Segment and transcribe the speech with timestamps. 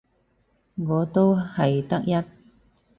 [0.77, 2.23] 我都係得一